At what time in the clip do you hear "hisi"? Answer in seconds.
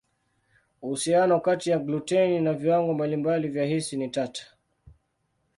3.65-3.97